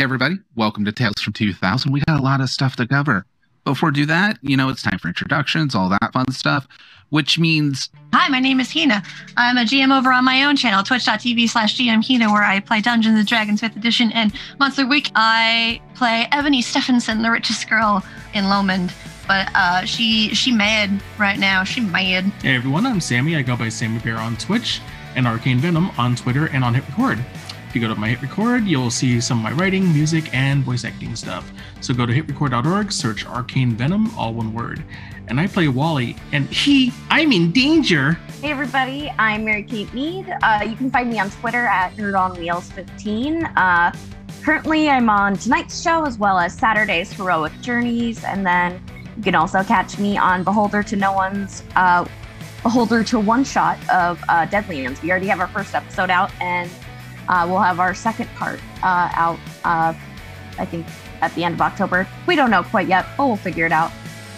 [0.00, 0.38] Hey, everybody.
[0.56, 1.92] Welcome to Tales from 2000.
[1.92, 3.26] We got a lot of stuff to cover.
[3.66, 6.66] Before we do that, you know, it's time for introductions, all that fun stuff,
[7.10, 9.02] which means Hi, my name is Hina.
[9.36, 12.80] I'm a GM over on my own channel, twitch.tv slash GM Hina, where I play
[12.80, 14.10] Dungeons and Dragons 5th Edition.
[14.12, 18.94] And once a week, I play Ebony Stephenson, the richest girl in Lowmond.
[19.28, 21.62] But uh, she she mad right now.
[21.62, 22.24] She mad.
[22.40, 23.36] Hey everyone, I'm Sammy.
[23.36, 24.80] I go by Sammy Bear on Twitch
[25.14, 27.22] and Arcane Venom on Twitter and on Hit Record.
[27.70, 30.64] If you go to my Hit Record, you'll see some of my writing, music, and
[30.64, 31.52] voice acting stuff.
[31.80, 34.82] So go to hitrecord.org, search Arcane Venom, all one word.
[35.28, 38.14] And I play Wally, and he, I'm in danger.
[38.42, 40.36] Hey everybody, I'm Mary Kate Mead.
[40.42, 43.52] Uh, you can find me on Twitter at NerdOnWheels15.
[43.56, 43.92] Uh,
[44.42, 48.82] currently, I'm on tonight's show as well as Saturday's Heroic Journeys, and then
[49.16, 52.04] you can also catch me on Beholder to No One's uh,
[52.64, 55.00] Beholder to One Shot of uh, Deadlands.
[55.02, 56.68] We already have our first episode out, and
[57.30, 59.38] uh, we'll have our second part uh, out.
[59.64, 59.94] Uh,
[60.58, 60.84] I think
[61.20, 62.06] at the end of October.
[62.26, 63.92] We don't know quite yet, but we'll figure it out.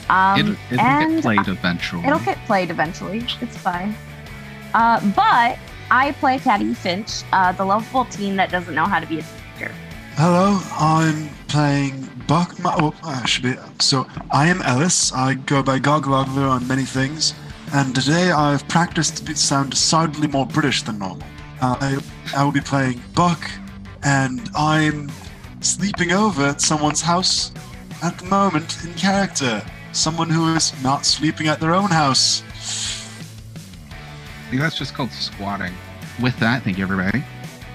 [0.09, 2.07] Um, it'll, it'll and get played eventually.
[2.07, 3.25] It'll get played eventually.
[3.41, 3.95] It's fine.
[4.75, 5.59] Uh, but
[5.91, 9.23] I play Caddy Finch, uh, the lovable teen that doesn't know how to be a
[9.23, 9.73] teacher.
[10.15, 12.59] Hello, I'm playing Buck.
[12.61, 13.55] Ma- oh, I should be.
[13.81, 15.13] So, I am Ellis.
[15.13, 17.35] I go by Goglogler on many things,
[17.73, 21.27] and today I've practiced to be, sound decidedly more British than normal.
[21.63, 22.03] Uh, I,
[22.37, 23.49] I will be playing Buck,
[24.03, 25.09] and I'm
[25.61, 27.53] sleeping over at someone's house
[28.03, 29.63] at the moment in character.
[29.93, 32.43] Someone who is not sleeping at their own house.
[33.93, 35.73] I think that's just called squatting.
[36.21, 37.25] With that, thank you everybody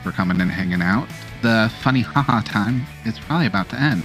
[0.04, 1.08] for coming and hanging out.
[1.42, 4.04] The funny haha time is probably about to end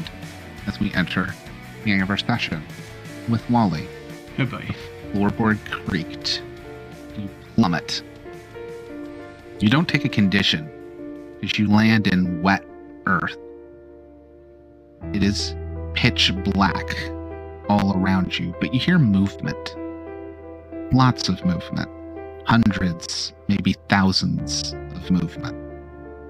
[0.69, 1.35] as we enter
[1.83, 2.63] the end of our session
[3.29, 3.89] with Wally.
[4.37, 4.77] Goodbye.
[5.13, 6.41] Floorboard creaked.
[7.19, 8.05] You plummet.
[9.63, 10.69] You don't take a condition
[11.39, 12.65] because you land in wet
[13.07, 13.37] earth.
[15.15, 15.55] It is
[15.95, 16.97] pitch black
[17.69, 19.77] all around you, but you hear movement.
[20.93, 21.89] Lots of movement.
[22.45, 25.57] Hundreds, maybe thousands of movement.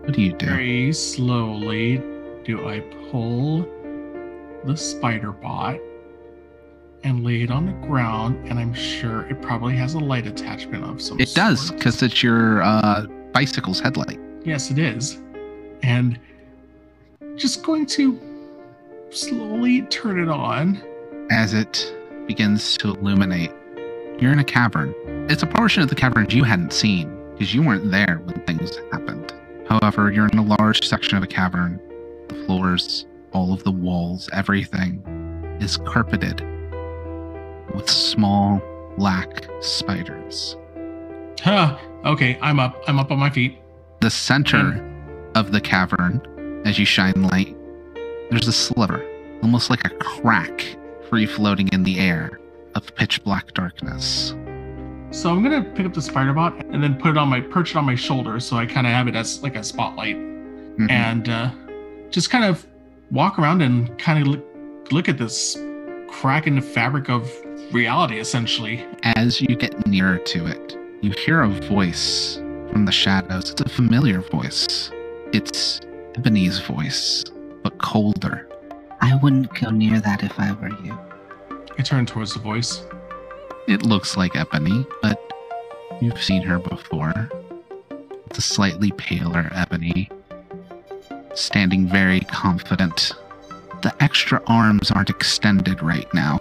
[0.04, 0.44] What do you do?
[0.48, 2.02] Very slowly
[2.44, 2.80] do I
[3.10, 3.66] pull
[4.66, 5.78] the spider bot
[7.02, 10.84] and lay it on the ground, and I'm sure it probably has a light attachment
[10.84, 14.20] of some It does, because it's your uh, bicycle's headlight.
[14.44, 15.20] Yes, it is.
[15.82, 16.18] And
[17.36, 18.20] just going to
[19.10, 20.82] slowly turn it on.
[21.30, 21.92] As it
[22.26, 23.52] begins to illuminate,
[24.18, 24.94] you're in a cavern.
[25.30, 28.76] It's a portion of the cavern you hadn't seen because you weren't there when things
[28.90, 29.32] happened.
[29.68, 31.80] However, you're in a large section of a cavern.
[32.28, 35.02] The floors, all of the walls, everything
[35.60, 36.40] is carpeted
[37.74, 38.60] with small
[38.98, 40.56] black spiders.
[41.42, 41.76] Huh.
[42.04, 42.82] Okay, I'm up.
[42.86, 43.58] I'm up on my feet.
[44.00, 44.80] The center
[45.34, 46.20] of the cavern,
[46.64, 47.56] as you shine light,
[48.30, 49.04] there's a sliver,
[49.42, 50.64] almost like a crack,
[51.08, 52.38] free floating in the air
[52.74, 54.34] of pitch black darkness.
[55.10, 57.70] So I'm gonna pick up the spider bot and then put it on my perch
[57.72, 60.90] it on my shoulder, so I kind of have it as like a spotlight, Mhm.
[60.90, 61.50] and uh,
[62.10, 62.66] just kind of
[63.10, 64.44] walk around and kind of look,
[64.90, 65.58] look at this
[66.08, 67.30] crack in the fabric of
[67.72, 68.84] reality, essentially.
[69.02, 72.36] As you get nearer to it, you hear a voice
[72.70, 73.50] from the shadows.
[73.50, 74.88] It's a familiar voice.
[75.32, 75.80] It's
[76.14, 77.24] Ebony's voice,
[77.64, 78.48] but colder.
[79.00, 80.96] I wouldn't go near that if I were you.
[81.76, 82.84] I turn towards the voice.
[83.66, 85.18] It looks like Ebony, but
[86.00, 87.28] you've seen her before.
[88.26, 90.08] It's a slightly paler Ebony,
[91.34, 93.12] standing very confident.
[93.82, 96.38] The extra arms aren't extended right now,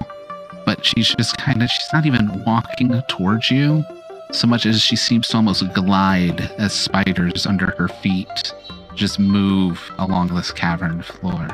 [0.67, 3.83] but she's just kind of, she's not even walking towards you
[4.31, 8.53] so much as she seems to almost glide as spiders under her feet
[8.95, 11.47] just move along this cavern floor.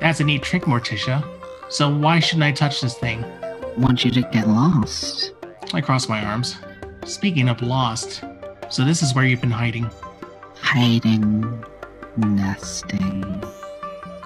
[0.00, 1.24] That's a neat trick, Morticia.
[1.68, 3.24] So why shouldn't I touch this thing?
[3.76, 5.32] Want you to get lost.
[5.72, 6.56] I cross my arms.
[7.04, 8.24] Speaking of lost,
[8.70, 9.90] so this is where you've been hiding.
[10.56, 11.64] Hiding,
[12.16, 13.42] nesting.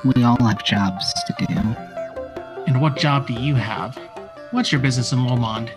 [0.05, 1.55] We all have jobs to do.
[2.67, 3.99] And what job do you have?
[4.51, 5.71] What's your business in Lowmond?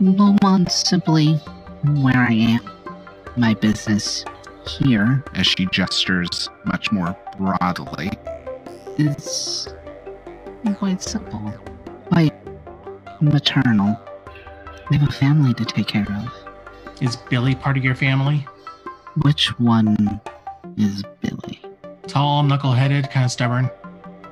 [0.00, 1.34] Lowmond's simply
[2.02, 2.60] where I am.
[3.36, 4.24] My business
[4.66, 8.10] here As she gestures much more broadly.
[8.96, 9.68] is
[10.76, 11.52] quite simple,
[12.06, 12.34] quite
[13.20, 13.98] maternal.
[14.90, 16.32] I have a family to take care of.
[17.00, 18.46] Is Billy part of your family?
[19.22, 20.20] Which one
[20.76, 21.60] is Billy?
[22.06, 23.70] Tall, knuckle-headed, kind of stubborn.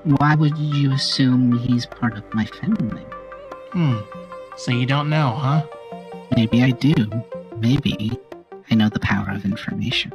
[0.05, 3.03] Why would you assume he's part of my family?
[3.73, 3.99] Hmm.
[4.57, 5.63] So you don't know, huh?
[6.35, 6.95] Maybe I do.
[7.59, 8.19] Maybe
[8.71, 10.13] I know the power of information.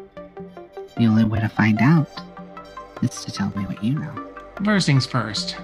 [0.98, 2.10] The only way to find out
[3.02, 4.30] is to tell me what you know.
[4.64, 5.56] First things first.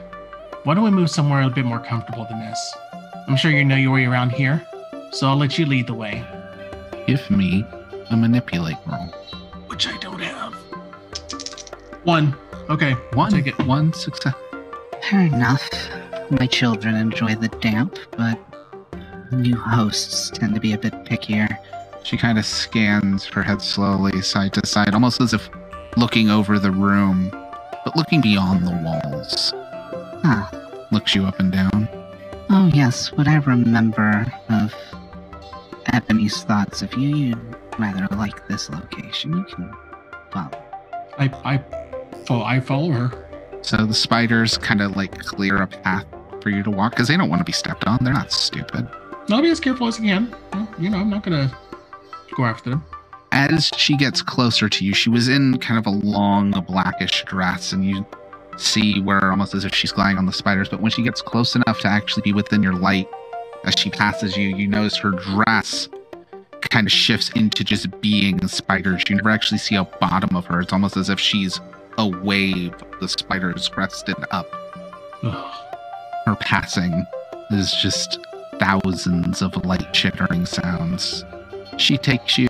[0.64, 2.78] Why don't we move somewhere a bit more comfortable than this?
[3.28, 4.66] I'm sure you know your way around here,
[5.12, 6.24] so I'll let you lead the way.
[7.06, 7.64] Give me
[8.10, 9.08] a manipulate roll.
[9.68, 10.54] Which I don't have.
[12.04, 12.36] One.
[12.70, 12.94] Okay.
[13.14, 13.58] One, Take it.
[13.66, 14.34] one success.
[15.10, 15.70] Fair enough.
[16.32, 18.40] My children enjoy the damp, but
[19.32, 21.58] new hosts tend to be a bit pickier.
[22.04, 25.50] She kind of scans her head slowly, side to side, almost as if
[25.98, 27.30] looking over the room,
[27.84, 29.52] but looking beyond the walls.
[30.24, 30.50] Ah,
[30.92, 31.90] Looks you up and down.
[32.50, 34.74] oh yes, what I remember of
[35.94, 37.36] Ebony's thoughts of you, you
[37.78, 39.34] rather like this location.
[39.34, 39.74] You can,
[40.34, 40.52] well,
[41.18, 41.58] I I
[42.26, 43.28] fo- I follow her.
[43.64, 46.06] So the spiders kind of like clear a path
[46.42, 48.00] for you to walk because they don't want to be stepped on.
[48.02, 48.88] They're not stupid.
[49.30, 50.36] I'll be as careful as I can.
[50.54, 51.56] Well, You know, I'm not gonna
[52.36, 52.84] go after them.
[53.32, 57.74] As she gets closer to you, she was in kind of a long blackish dress,
[57.74, 58.06] and you
[58.58, 60.70] see where almost as if she's gliding on the spiders.
[60.70, 63.08] But when she gets close enough to actually be within your light,
[63.66, 65.90] as she passes you, you notice her dress
[66.70, 69.04] kind of shifts into just being spiders.
[69.08, 70.62] You never actually see a bottom of her.
[70.62, 71.60] It's almost as if she's
[71.98, 74.48] a wave of the spiders rested up.
[75.24, 75.54] Ugh.
[76.26, 77.06] her passing
[77.52, 78.20] is just
[78.60, 81.24] thousands of light chittering sounds.
[81.78, 82.48] She takes you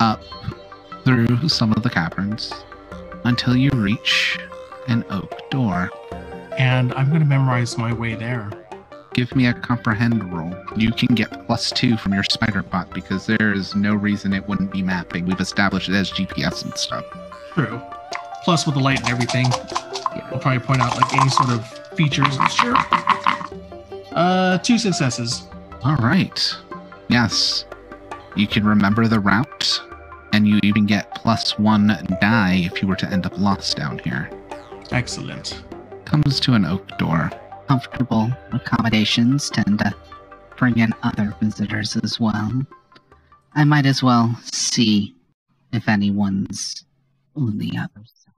[0.00, 0.20] up
[1.04, 2.52] through some of the caverns
[3.24, 4.38] until you reach
[4.88, 5.90] an oak door.
[6.58, 8.50] And I'm gonna memorize my way there.
[9.14, 10.54] Give me a comprehend roll.
[10.76, 14.46] You can get plus two from your spider bot because there is no reason it
[14.48, 15.26] wouldn't be mapping.
[15.26, 17.04] We've established it as GPS and stuff.
[17.54, 17.80] True.
[18.44, 19.46] Plus, with the light and everything,
[20.14, 20.28] Yeah.
[20.30, 21.66] we'll probably point out like any sort of
[21.96, 22.76] features and sure.
[24.16, 25.46] Uh, two successes.
[25.84, 26.56] All right.
[27.08, 27.66] Yes.
[28.34, 29.80] You can remember the route,
[30.32, 31.88] and you even get plus one
[32.20, 34.30] die if you were to end up lost down here.
[34.90, 35.62] Excellent.
[36.06, 37.30] Comes to an oak door.
[37.68, 39.94] comfortable accommodations tend to
[40.56, 42.62] bring in other visitors as well.
[43.54, 45.14] I might as well see
[45.72, 46.84] if anyone's
[47.34, 48.32] on the other side.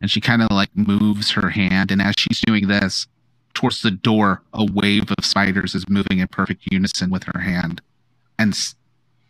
[0.00, 3.06] And she kind of like moves her hand, and as she's doing this,
[3.54, 7.80] towards the door, a wave of spiders is moving in perfect unison with her hand.
[8.38, 8.74] And s-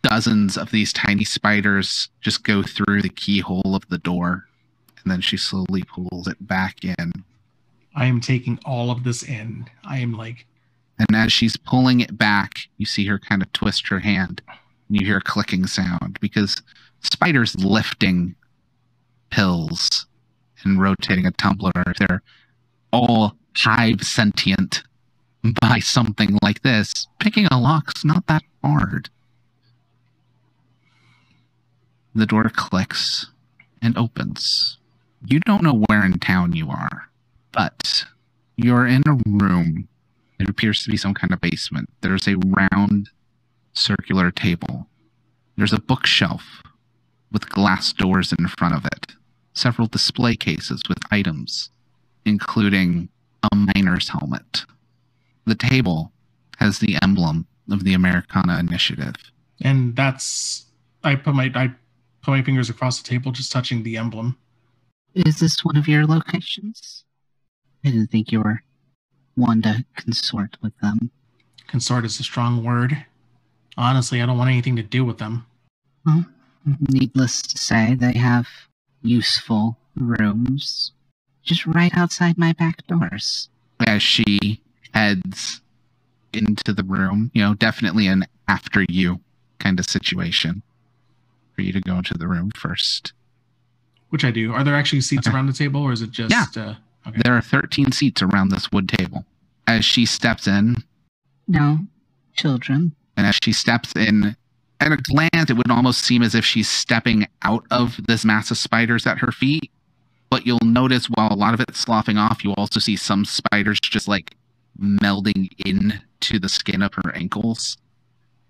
[0.01, 4.45] dozens of these tiny spiders just go through the keyhole of the door.
[5.03, 7.11] And then she slowly pulls it back in.
[7.95, 9.67] I am taking all of this in.
[9.83, 10.45] I am like,
[10.97, 14.41] And as she's pulling it back, you see her kind of twist her hand.
[14.87, 16.61] And you hear a clicking sound because
[17.01, 18.35] spiders lifting
[19.29, 20.05] pills
[20.63, 22.21] and rotating a tumbler, they're
[22.91, 24.83] all hive sentient
[25.61, 27.07] by something like this.
[27.19, 29.09] Picking a lock's not that hard.
[32.13, 33.27] The door clicks
[33.81, 34.77] and opens.
[35.25, 37.09] You don't know where in town you are,
[37.51, 38.05] but
[38.55, 39.87] you're in a room
[40.39, 41.89] it appears to be some kind of basement.
[42.01, 43.09] There's a round
[43.73, 44.87] circular table.
[45.55, 46.61] There's a bookshelf
[47.31, 49.13] with glass doors in front of it.
[49.53, 51.69] Several display cases with items,
[52.25, 53.09] including
[53.51, 54.65] a miner's helmet.
[55.45, 56.11] The table
[56.57, 59.15] has the emblem of the Americana Initiative.
[59.61, 60.65] and that's.
[61.03, 61.67] I put my I
[62.23, 64.37] put my fingers across the table, just touching the emblem.
[65.13, 67.03] Is this one of your locations?
[67.83, 68.61] I didn't think you were
[69.35, 71.11] one to consort with them.
[71.67, 73.05] Consort is a strong word.
[73.77, 75.45] Honestly, I don't want anything to do with them.
[76.05, 76.25] Well,
[76.89, 78.47] needless to say, they have
[79.01, 80.91] useful rooms
[81.45, 83.49] just right outside my back doors.
[83.87, 84.61] As she
[84.93, 85.61] heads
[86.33, 89.19] into the room, you know, definitely an after you
[89.59, 90.61] kind of situation
[91.53, 93.13] for you to go into the room first.
[94.09, 94.53] Which I do.
[94.53, 95.35] Are there actually seats Okay.
[95.35, 96.57] around the table, or is it just?
[96.57, 96.75] Uh,
[97.07, 97.21] okay.
[97.23, 99.25] There are 13 seats around this wood table.
[99.67, 100.75] As she steps in,
[101.47, 101.79] No,
[102.35, 102.93] children.
[103.17, 104.35] and as she steps in,
[104.79, 108.51] at a glance, it would almost seem as if she's stepping out of this mass
[108.51, 109.71] of spiders at her feet.
[110.29, 113.79] But you'll notice while a lot of it's sloughing off, you also see some spiders
[113.79, 114.35] just like
[114.79, 117.77] melding in to the skin of her ankles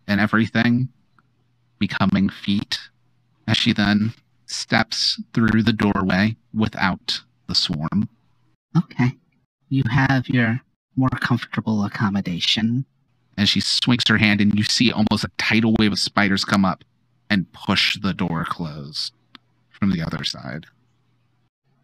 [0.08, 0.89] and everything,
[1.79, 2.79] becoming feet.
[3.48, 4.13] As she then
[4.48, 8.10] steps through the doorway without the swarm.
[8.77, 9.17] Okay.
[9.70, 10.62] You have your
[10.96, 12.86] more comfortable accommodation.
[13.38, 16.63] and she swings her hand and you see almost a tidal wave of spiders come
[16.65, 16.84] up
[17.29, 19.13] and push the door closed
[19.70, 20.65] from the other side.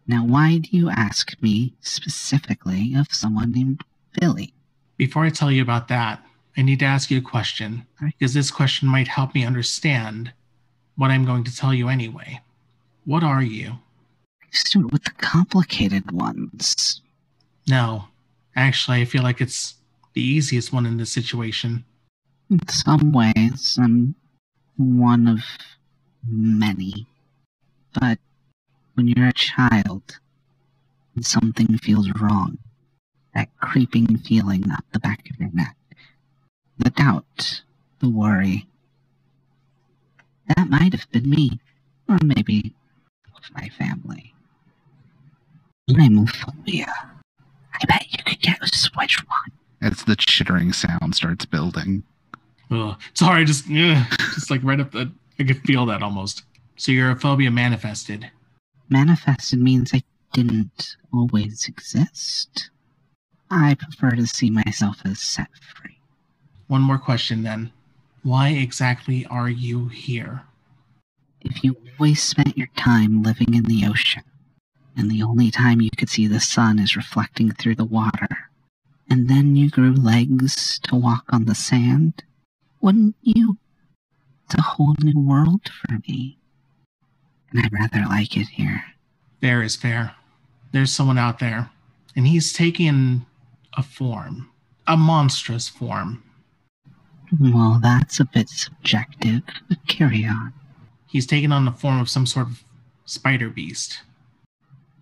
[0.06, 3.82] Now, why do you ask me specifically of someone named
[4.20, 4.52] Billy?
[4.96, 6.22] Before I tell you about that,
[6.56, 10.32] I need to ask you a question because this question might help me understand
[10.96, 12.40] what I'm going to tell you anyway.
[13.04, 13.78] What are you?
[14.52, 17.00] it with the complicated ones.
[17.66, 18.08] No.
[18.54, 19.76] Actually, I feel like it's
[20.12, 21.84] the easiest one in this situation.
[22.50, 24.14] In some ways, I'm
[24.76, 25.40] one of
[26.28, 27.06] many.
[27.98, 28.18] But
[28.94, 30.18] when you're a child
[31.14, 32.58] and something feels wrong,
[33.34, 35.76] that creeping feeling up the back of your neck,
[36.78, 37.62] the doubt,
[38.00, 38.66] the worry,
[40.48, 41.60] that might have been me,
[42.08, 42.74] or maybe
[43.54, 44.34] my family.
[45.90, 46.88] Limophobia.
[47.74, 49.90] I bet you could get a switch one.
[49.90, 52.04] As the chittering sound starts building.
[52.70, 52.96] Ugh.
[53.14, 55.10] Sorry, just ugh, just like right up the.
[55.38, 56.44] I could feel that almost.
[56.76, 58.30] So your phobia manifested.
[58.92, 60.02] Manifested means I
[60.34, 62.68] didn't always exist.
[63.50, 65.96] I prefer to see myself as set free.
[66.66, 67.72] One more question then.
[68.22, 70.42] Why exactly are you here?
[71.40, 74.24] If you always spent your time living in the ocean,
[74.94, 78.50] and the only time you could see the sun is reflecting through the water,
[79.08, 82.24] and then you grew legs to walk on the sand,
[82.82, 83.56] wouldn't you?
[84.44, 86.36] It's a whole new world for me.
[87.52, 88.82] And I rather like it here.
[89.40, 90.14] Fair is fair.
[90.72, 91.70] There's someone out there,
[92.16, 93.26] and he's taken
[93.76, 94.50] a form,
[94.86, 96.22] a monstrous form.
[97.40, 100.52] Well, that's a bit subjective, but carry on.
[101.06, 102.64] He's taken on the form of some sort of
[103.04, 104.00] spider beast.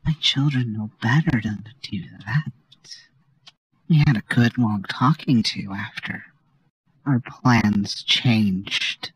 [0.04, 2.52] My children know better than to do that.
[3.88, 6.24] We had a good long talking to after
[7.06, 9.12] our plans changed.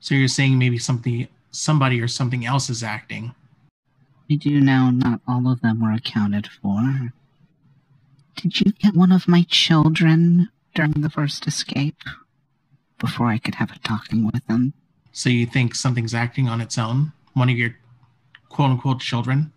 [0.00, 3.34] So you're saying maybe something, somebody or something else is acting.
[4.30, 7.12] I do know not all of them were accounted for.
[8.36, 12.02] Did you get one of my children during the first escape?
[12.98, 14.72] Before I could have a talking with them?
[15.12, 17.12] So you think something's acting on its own?
[17.34, 17.76] One of your
[18.48, 19.52] quote unquote children?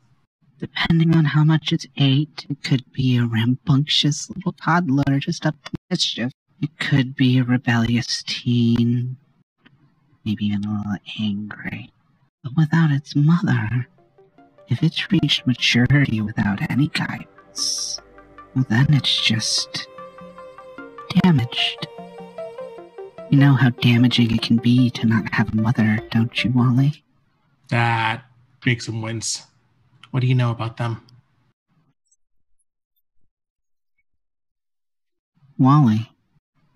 [0.60, 5.55] Depending on how much it's ate, it could be a rambunctious little toddler just up
[5.63, 6.31] to mischief.
[6.62, 9.15] It could be a rebellious teen,
[10.25, 11.91] maybe even a little angry.
[12.43, 13.88] But without its mother,
[14.67, 17.99] if it's reached maturity without any guidance,
[18.55, 19.88] well, then it's just
[21.23, 21.88] damaged.
[23.29, 27.03] You know how damaging it can be to not have a mother, don't you, Wally?
[27.69, 28.23] That
[28.65, 29.45] makes him wince.
[30.11, 31.05] What do you know about them?
[35.59, 36.09] Wally,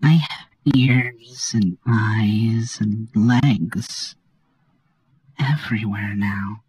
[0.03, 4.15] I have ears and eyes and legs
[5.39, 6.63] everywhere now.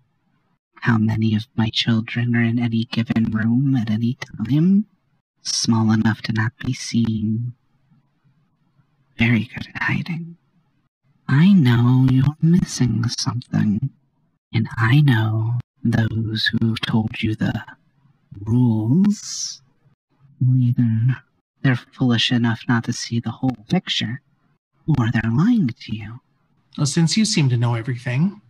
[0.81, 4.87] How many of my children are in any given room at any time?
[5.43, 7.55] Small enough to not be seen.
[9.17, 10.37] Very good at hiding.
[11.29, 13.91] I know you're missing something,
[14.53, 17.65] and I know those who've told you the
[18.45, 19.63] rules
[20.41, 21.23] will either
[21.65, 24.21] they're foolish enough not to see the whole picture,
[24.87, 26.21] or they're lying to you.
[26.77, 28.43] Well, since you seem to know everything,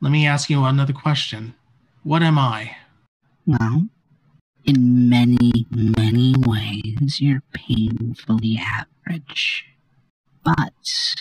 [0.00, 1.54] let me ask you another question.
[2.02, 2.76] What am I?
[3.46, 3.86] Well,
[4.64, 9.66] in many, many ways, you're painfully average.
[10.44, 11.16] But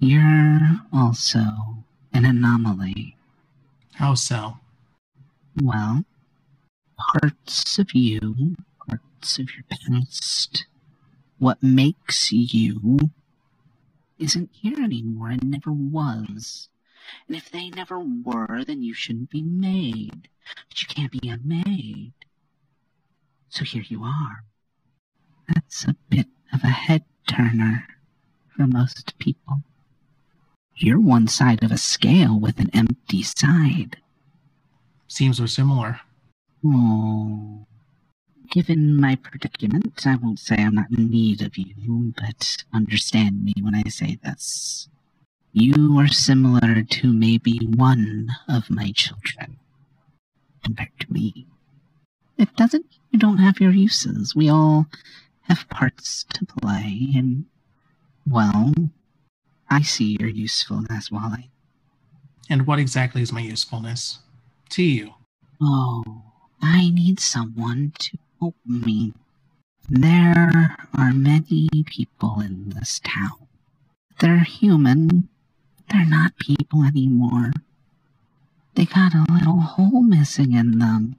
[0.00, 1.42] you're also
[2.12, 3.16] an anomaly.
[3.94, 4.58] How so?
[5.62, 6.04] Well,
[6.96, 8.56] parts of you,
[9.22, 10.66] parts of your past,
[11.38, 12.98] what makes you
[14.18, 16.68] isn't here anymore and never was.
[17.28, 20.28] And if they never were, then you shouldn't be made.
[20.68, 22.14] But you can't be unmade.
[23.48, 24.44] So here you are.
[25.54, 27.86] That's a bit of a head turner
[28.56, 29.62] for most people.
[30.74, 33.98] You're one side of a scale with an empty side.
[35.06, 36.00] Seems we're similar.
[36.66, 37.66] Oh.
[38.52, 43.54] Given my predicament, I won't say I'm not in need of you, but understand me
[43.62, 44.88] when I say this.
[45.54, 49.58] You are similar to maybe one of my children
[50.62, 51.46] compared to me.
[52.36, 54.36] It doesn't you don't have your uses.
[54.36, 54.86] We all
[55.42, 57.46] have parts to play, and
[58.28, 58.74] well,
[59.70, 61.50] I see your usefulness, Wally.
[62.50, 64.18] And what exactly is my usefulness
[64.70, 65.14] to you?
[65.58, 66.24] Oh,
[66.60, 69.12] I need someone to help me.
[69.88, 73.46] There are many people in this town.
[74.18, 75.28] They're human.
[75.88, 77.52] They're not people anymore.
[78.74, 81.14] They got a little hole missing in them.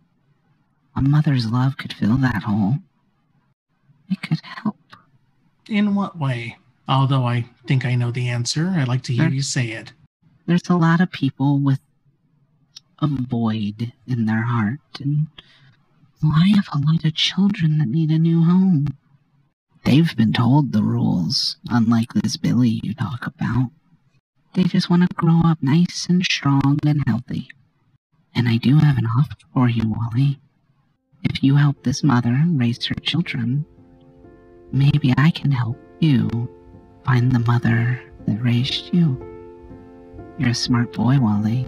[0.98, 2.80] A mother's love could fill that hole.
[4.10, 4.78] It could help.
[5.70, 6.58] In what way?
[6.90, 9.34] Although I think I know the answer, I'd like to hear Sure.
[9.34, 9.94] you say it.
[10.46, 11.80] There's a lot of people with
[13.00, 15.28] a void in their heart, and
[16.32, 18.88] I have a lot of children that need a new home.
[19.84, 23.72] They've been told the rules, unlike this Billy you talk about.
[24.54, 27.50] They just want to grow up nice and strong and healthy.
[28.36, 30.40] And I do have an offer for you, Wally.
[31.24, 33.66] If you help this mother raise her children,
[34.72, 36.30] maybe I can help you
[37.06, 39.18] find the mother that raised you.
[40.38, 41.68] You're a smart boy, Wally.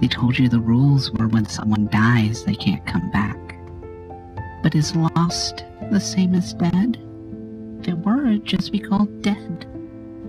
[0.00, 3.38] They told you the rules were when someone dies, they can't come back.
[4.62, 6.98] But is lost the same as dead?
[7.80, 9.66] If it were, it'd just be called dead.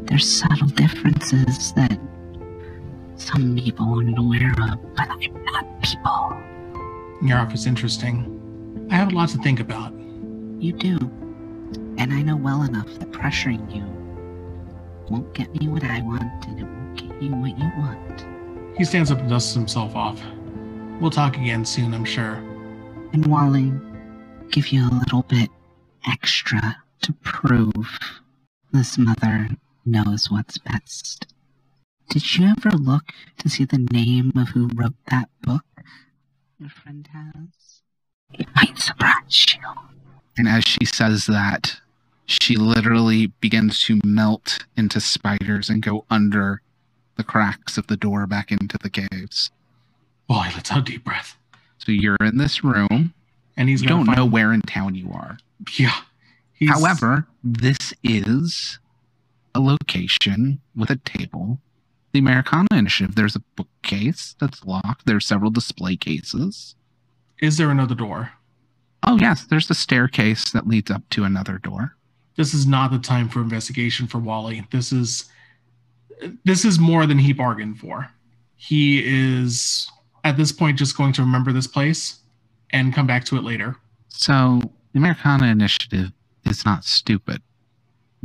[0.06, 2.00] There's subtle differences that
[3.16, 6.38] some people aren't aware of, but I'm not people.
[7.22, 8.88] Your offer's interesting.
[8.92, 9.92] I have a lot to think about.
[10.60, 10.98] You do.
[11.98, 13.84] And I know well enough that pressuring you
[15.10, 18.27] won't get me what I want, and it won't get you what you want.
[18.78, 20.22] He stands up and dusts himself off.
[21.02, 22.36] We'll talk again soon, I'm sure.
[23.12, 23.72] And Wally,
[24.52, 25.50] give you a little bit
[26.08, 27.98] extra to prove
[28.72, 29.50] this mother
[29.86, 31.26] knows what's best.
[32.10, 33.06] Did you ever look
[33.40, 35.66] to see the name of who wrote that book
[36.60, 37.82] your friend has?
[38.34, 39.68] It might surprise you.
[40.38, 41.80] And as she says that,
[42.26, 46.62] she literally begins to melt into spiders and go under
[47.18, 49.52] the cracks of the door back into the caves.
[50.30, 51.38] Wally lets out a deep breath.
[51.78, 53.14] So you're in this room.
[53.56, 55.38] And he's You don't know where in town you are.
[55.78, 55.96] Yeah.
[56.54, 58.80] He's, However, this is
[59.56, 61.60] a location with a table.
[62.14, 63.16] The Americana Initiative.
[63.16, 65.06] There's a bookcase that's locked.
[65.06, 66.76] There's several display cases.
[67.40, 68.32] is there another door?
[69.04, 71.96] Oh yes, there's a staircase that leads up to another door.
[72.36, 74.66] This is not the time for investigation for Wally.
[74.72, 75.26] This is
[76.44, 78.10] this is more than he bargained for.
[78.56, 79.90] He is
[80.24, 82.20] at this point just going to remember this place
[82.72, 83.76] and come back to it later.
[84.10, 84.62] So
[84.94, 86.12] the Americana Initiative
[86.46, 87.42] is not stupid,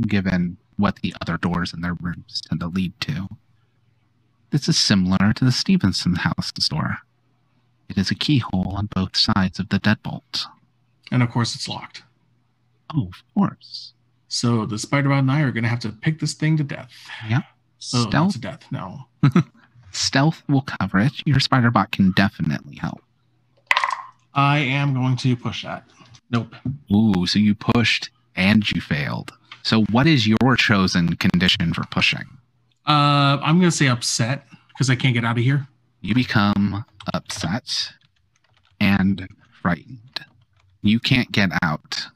[0.01, 3.27] given what the other doors in their rooms tend to lead to.
[4.49, 6.97] This is similar to the Stevenson house's door.
[7.89, 10.45] It is a keyhole on both sides of the deadbolt.
[11.11, 12.03] And of course it's locked.
[12.93, 13.93] Oh, of course.
[14.27, 16.91] So the Spider-Man and I are gonna have to pick this thing to death.
[17.29, 17.43] Yep.
[17.93, 19.05] Oh, not Stealth to death, no.
[19.91, 21.13] Stealth will cover it.
[21.25, 23.01] Your spider bot can definitely help.
[24.33, 25.85] I am going to push that.
[26.31, 26.55] Nope.
[26.91, 29.31] Ooh, so you pushed and you failed.
[29.61, 32.25] So what is your chosen condition for pushing?
[32.85, 35.67] Uh I'm gonna say upset because I can't get out of here.
[36.01, 37.93] You become upset
[38.79, 39.27] and
[39.61, 40.25] frightened.
[40.81, 42.07] You can't get out.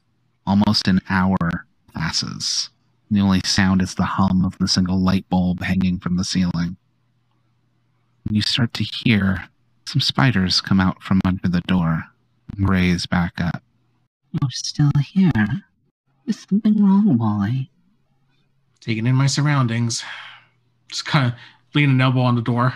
[0.46, 2.70] Almost an hour passes.
[3.10, 6.78] The only sound is the hum of the single light bulb hanging from the ceiling.
[8.30, 9.48] You start to hear
[9.86, 12.04] some spiders come out from under the door
[12.56, 13.64] and raise back up.
[14.34, 15.32] You're still here.
[16.26, 17.72] Is something wrong, Wally?
[18.82, 20.04] Taking in my surroundings.
[20.90, 21.40] Just kind of
[21.74, 22.74] leaning an elbow on the door.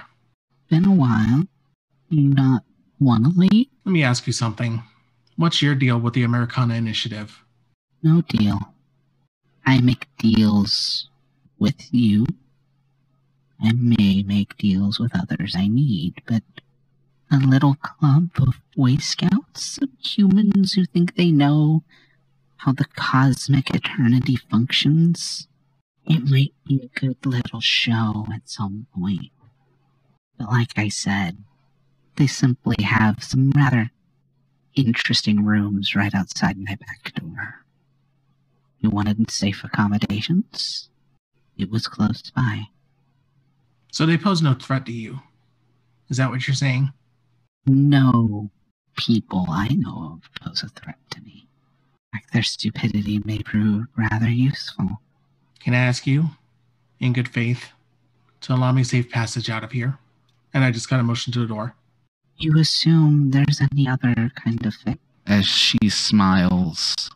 [0.70, 1.44] Been a while.
[2.10, 2.64] You not
[3.00, 3.68] want to leave?
[3.84, 4.82] Let me ask you something.
[5.36, 7.44] What's your deal with the Americana Initiative?
[8.04, 8.74] No deal.
[9.66, 11.10] I make deals
[11.60, 12.26] with you.
[13.62, 16.44] I may make deals with others I need, but
[17.32, 21.84] a little club of Boy Scouts, of humans who think they know
[22.58, 25.48] how the cosmic eternity functions,
[26.06, 29.32] it might be a good little show at some point.
[30.38, 31.38] But like I said,
[32.18, 33.92] they simply have some rather
[34.76, 37.66] interesting rooms right outside my back door.
[38.82, 40.90] You wanted safe accommodations?
[41.58, 42.64] It was close by.
[43.92, 45.20] So they pose no threat to you.
[46.10, 46.92] Is that what you're saying?
[47.66, 48.50] No
[48.98, 51.48] people I know of pose a threat to me.
[52.14, 55.02] In fact, their stupidity may prove rather useful.
[55.60, 56.32] Can I ask you,
[57.00, 57.70] in good faith,
[58.42, 60.00] to allow me safe passage out of here?
[60.54, 61.76] And I just kind of motion to the door.
[62.38, 64.98] You assume there's any other kind of thing?
[65.28, 67.10] as she smiles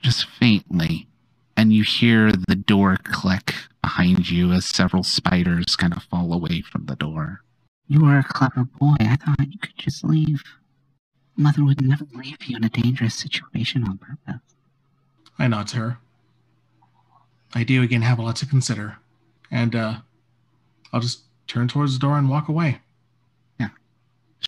[0.00, 1.08] just faintly,
[1.56, 6.60] and you hear the door click behind you as several spiders kind of fall away
[6.60, 7.42] from the door.
[7.86, 8.96] You are a clever boy.
[9.00, 10.42] I thought you could just leave.
[11.36, 14.42] Mother would never leave you in a dangerous situation on purpose.
[15.38, 15.98] I nod to her.
[17.54, 18.98] I do again have a lot to consider.
[19.50, 19.94] And uh
[20.92, 22.80] I'll just turn towards the door and walk away.
[23.58, 23.70] Yeah.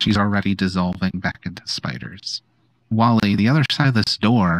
[0.02, 2.42] She's already dissolving back into spiders.
[2.90, 4.58] Wally, the other side of this door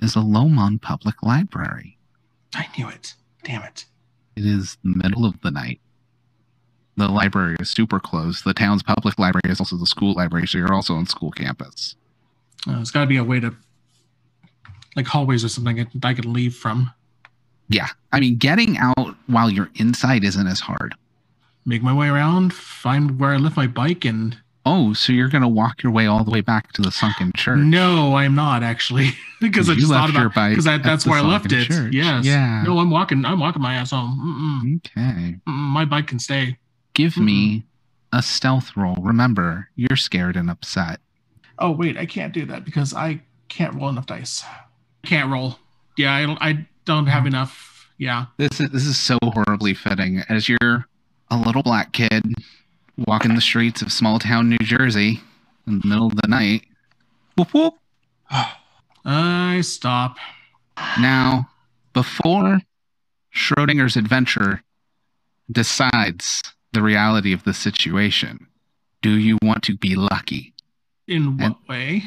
[0.00, 1.98] is a Lowmond Public Library.
[2.54, 3.14] I knew it.
[3.42, 3.86] Damn it.
[4.36, 5.80] It is the middle of the night.
[6.96, 8.42] The library is super close.
[8.42, 11.96] The town's public library is also the school library, so you're also on school campus.
[12.68, 13.54] Uh, there's got to be a way to,
[14.94, 16.90] like hallways or something that I could leave from.
[17.68, 17.88] Yeah.
[18.12, 20.94] I mean, getting out while you're inside isn't as hard.
[21.66, 25.42] Make my way around, find where I left my bike, and Oh, so you're going
[25.42, 27.58] to walk your way all the way back to the sunken church?
[27.58, 31.66] no, I'm not actually because I just thought about because that's where I left it.
[31.66, 31.92] church.
[31.92, 32.24] Yes.
[32.24, 32.62] Yeah.
[32.62, 33.24] No, I'm walking.
[33.24, 34.80] I'm walking my ass home.
[34.86, 35.00] Okay.
[35.00, 36.58] Mm-mm, mm-mm, my bike can stay.
[36.94, 37.64] Give me
[38.12, 38.96] a stealth roll.
[39.00, 41.00] Remember, you're scared and upset.
[41.58, 44.44] Oh wait, I can't do that because I can't roll enough dice.
[45.04, 45.58] Can't roll.
[45.98, 46.38] Yeah, I don't.
[46.40, 47.28] I don't have mm.
[47.28, 47.88] enough.
[47.98, 48.26] Yeah.
[48.38, 50.86] This is this is so horribly fitting as you're
[51.30, 52.34] a little black kid
[52.96, 55.20] walking the streets of small town New Jersey
[55.66, 56.62] in the middle of the night.
[57.36, 57.74] Whoop whoop.
[59.04, 60.16] I stop.
[61.00, 61.48] Now,
[61.92, 62.60] before
[63.34, 64.62] Schrodinger's adventure
[65.50, 68.46] decides the reality of the situation,
[69.02, 70.54] do you want to be lucky?
[71.06, 72.04] In what And- way?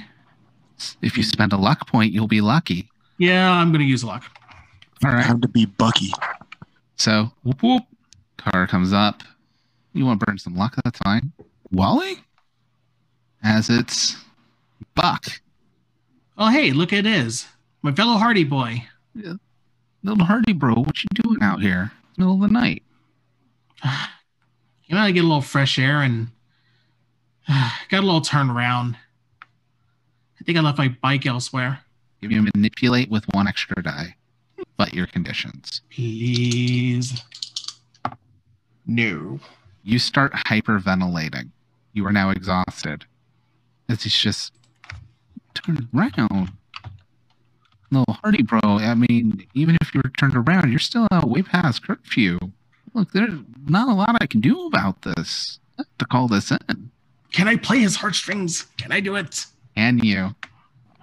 [1.01, 2.89] If you spend a luck point, you'll be lucky.
[3.17, 4.23] Yeah, I'm gonna use luck.
[5.03, 5.25] All right.
[5.25, 6.11] Time to be Bucky.
[6.97, 7.83] So, whoop whoop.
[8.37, 9.23] Car comes up.
[9.97, 10.75] You want to burn some luck?
[10.83, 11.31] That's fine.
[11.71, 12.23] Wally?
[13.43, 14.15] As it's
[14.95, 15.25] Buck.
[16.37, 17.47] Oh hey, look it is
[17.81, 18.83] my fellow Hardy boy.
[19.15, 19.33] Yeah.
[20.03, 21.91] Little Hardy bro, what you doing out here?
[22.17, 22.83] Middle of the night.
[24.89, 26.29] You know, I get a little fresh air and
[27.89, 28.95] got a little turn around.
[30.39, 31.79] I think I left my bike elsewhere.
[32.21, 34.15] Give you manipulate with one extra die.
[34.77, 35.81] But your conditions.
[35.89, 37.21] Please.
[38.85, 39.41] No.
[39.87, 41.51] You start hyperventilating.
[41.93, 43.05] You are now exhausted.
[43.87, 44.51] As he's just
[45.53, 46.51] turned around.
[47.89, 51.41] Little Hardy bro, I mean, even if you were turned around, you're still out way
[51.41, 52.37] past curfew.
[52.93, 53.31] Look, there's
[53.65, 55.59] not a lot I can do about this.
[55.99, 56.91] To call this in.
[57.31, 58.65] Can I play his heartstrings?
[58.77, 59.45] Can I do it?
[59.77, 60.35] And you.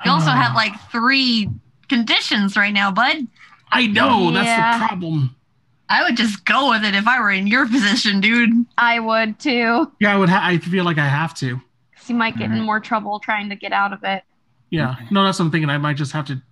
[0.04, 1.48] You also have like three
[1.88, 3.28] conditions right now, bud.
[3.72, 4.42] I know Yeah.
[4.44, 5.36] that's the problem.
[5.94, 8.66] I would just go with it if I were in your position, dude.
[8.76, 9.92] I would too.
[10.00, 10.28] Yeah, I would.
[10.28, 11.56] Ha- I feel like I have to.
[11.96, 14.24] 'cause you might get in more trouble trying to get out of it.
[14.70, 14.96] Yeah.
[15.10, 15.70] No, that's what I'm thinking.
[15.70, 16.42] I might just have to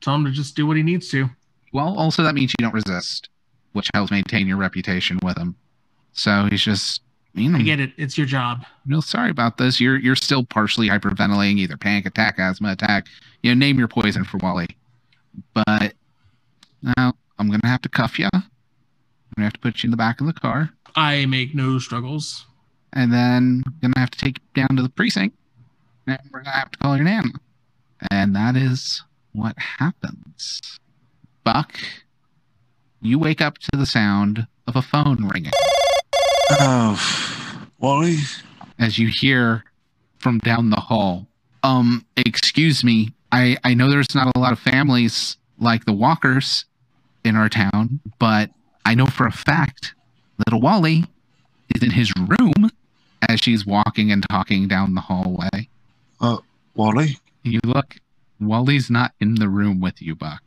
[0.00, 1.28] tell him to just do what he needs to.
[1.72, 3.28] Well, also that means you don't resist,
[3.72, 5.56] which helps maintain your reputation with him.
[6.12, 7.02] So he's just,
[7.34, 7.92] you know, I get it.
[7.96, 8.64] It's your job.
[8.86, 9.80] No, sorry about this.
[9.80, 13.08] You're you're still partially hyperventilating, either panic attack, asthma attack.
[13.42, 14.68] You know, name your poison for Wally.
[15.52, 15.94] But
[16.82, 18.28] now I'm gonna have to cuff you.
[19.36, 21.78] I'm gonna have to put you in the back of the car, I make no
[21.78, 22.46] struggles.
[22.92, 25.36] and then I'm gonna have to take you down to the precinct,
[26.06, 27.28] and we're gonna have to call your nana.
[28.10, 30.78] And that is what happens.
[31.44, 31.78] Buck,
[33.02, 35.52] you wake up to the sound of a phone ringing.
[36.52, 36.98] Oh,
[37.78, 38.18] Wally?
[38.78, 39.64] as you hear
[40.18, 41.26] from down the hall.
[41.62, 43.12] Um, excuse me.
[43.32, 46.64] I, I know there's not a lot of families like the Walkers
[47.24, 48.50] in our town, but
[48.86, 49.96] I know for a fact
[50.46, 51.02] little Wally
[51.74, 52.70] is in his room
[53.28, 55.68] as she's walking and talking down the hallway.
[56.20, 56.38] Uh,
[56.76, 57.18] Wally?
[57.42, 57.96] You look,
[58.40, 60.40] Wally's not in the room with you, Buck.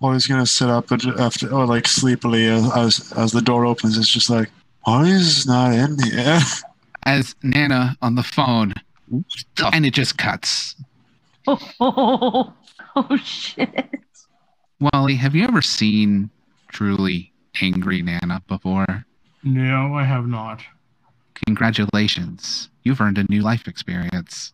[0.00, 3.98] Wally's gonna sit up after, or like sleepily as, as as the door opens.
[3.98, 4.48] It's just like
[4.86, 6.40] Wally's not in here.
[7.04, 8.74] As Nana on the phone,
[9.72, 10.74] and it just cuts.
[11.46, 12.52] Oh,
[12.96, 14.00] oh shit.
[14.80, 16.30] Wally, have you ever seen
[16.68, 19.04] truly angry Nana before?
[19.42, 20.62] No, I have not.
[21.46, 22.68] Congratulations.
[22.82, 24.52] You've earned a new life experience.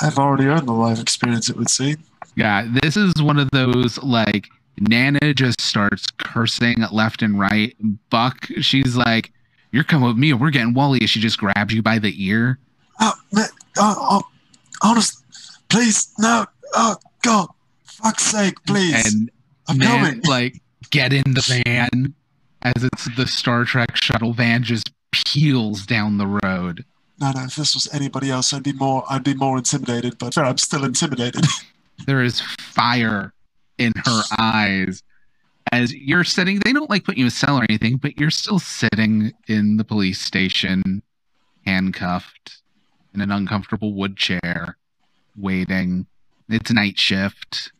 [0.00, 1.48] I've already earned the life experience.
[1.48, 1.96] It would seem.
[2.34, 4.48] Yeah, this is one of those like
[4.80, 7.76] Nana just starts cursing left and right.
[8.10, 9.32] Buck, she's like,
[9.70, 11.06] You're coming with me and we're getting Wally.
[11.06, 12.58] She just grabs you by the ear.
[12.98, 14.22] Uh, oh, man, oh, uh, oh, uh,
[14.88, 15.22] honest,
[15.68, 16.46] please, no.
[16.74, 17.48] Oh God,
[17.84, 19.14] fuck's sake, please.
[19.14, 19.30] And
[19.68, 20.20] I'm Nan, coming.
[20.24, 20.60] like,
[20.90, 22.14] get in the van
[22.64, 26.84] as it's the Star Trek shuttle van just peels down the road.
[27.20, 27.44] No, no.
[27.44, 29.04] If this was anybody else, I'd be more.
[29.08, 30.18] I'd be more intimidated.
[30.18, 31.44] But I'm still intimidated.
[32.06, 33.32] There is fire
[33.78, 35.04] in her eyes
[35.70, 36.58] as you're sitting.
[36.58, 39.76] They don't like put you in a cell or anything, but you're still sitting in
[39.76, 41.02] the police station,
[41.64, 42.62] handcuffed
[43.14, 44.76] in an uncomfortable wood chair,
[45.36, 46.06] waiting.
[46.48, 47.70] It's night shift.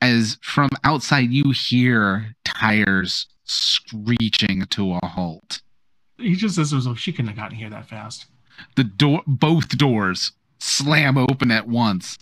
[0.00, 5.62] As from outside, you hear tires screeching to a halt.
[6.18, 8.26] He just says to she couldn't have gotten here that fast.
[8.74, 12.18] the door both doors slam open at once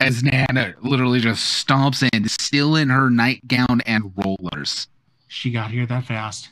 [0.00, 4.88] as Nana literally just stomps in, still in her nightgown and rollers.
[5.28, 6.50] She got here that fast.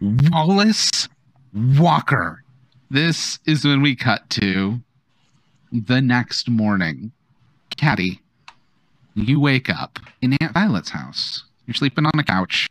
[0.00, 1.08] Wallace
[1.54, 2.42] Walker.
[2.90, 4.80] This is when we cut to
[5.72, 7.12] the next morning.
[7.76, 8.20] Caddy,
[9.28, 11.44] you wake up in Aunt Violet's house.
[11.66, 12.66] You're sleeping on a couch.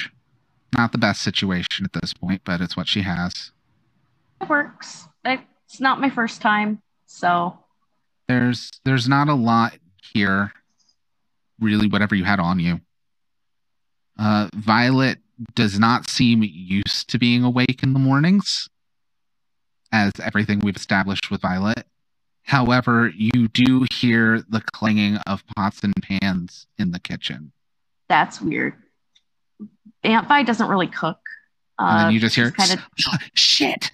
[0.73, 3.51] Not the best situation at this point, but it's what she has.
[4.41, 5.07] It works.
[5.69, 7.59] It's not my first time, so
[8.27, 9.77] There's there's not a lot
[10.13, 10.51] here.
[11.59, 12.81] Really, whatever you had on you.
[14.17, 15.19] Uh, Violet
[15.53, 18.67] does not seem used to being awake in the mornings,
[19.91, 21.85] as everything we've established with Violet.
[22.49, 27.51] However, you do hear the clanging of pots and pans in the kitchen.
[28.07, 28.73] that's weird.
[30.03, 31.19] Aunt Vi doesn't really cook.
[31.77, 32.79] Uh, And you just hear, kind of
[33.35, 33.91] shit,